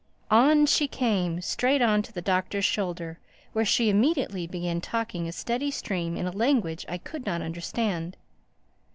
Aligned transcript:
On 0.31 0.65
she 0.65 0.87
came, 0.87 1.41
straight 1.41 1.79
on 1.79 2.01
to 2.01 2.11
the 2.11 2.23
Doctor's 2.23 2.65
shoulder, 2.65 3.19
where 3.53 3.63
she 3.63 3.87
immediately 3.91 4.47
began 4.47 4.81
talking 4.81 5.27
a 5.27 5.31
steady 5.31 5.69
stream 5.69 6.17
in 6.17 6.25
a 6.25 6.31
language 6.31 6.87
I 6.89 6.97
could 6.97 7.23
not 7.23 7.43
understand. 7.43 8.17